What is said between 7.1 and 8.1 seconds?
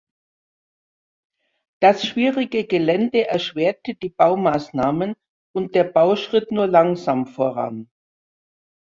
voran.